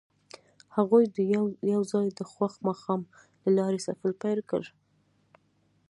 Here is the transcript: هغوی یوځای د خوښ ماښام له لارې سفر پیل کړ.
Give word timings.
هغوی 0.75 1.03
یوځای 1.73 2.07
د 2.13 2.19
خوښ 2.31 2.53
ماښام 2.67 3.01
له 3.43 3.49
لارې 3.57 3.79
سفر 3.87 4.11
پیل 4.21 4.39
کړ. 4.49 4.63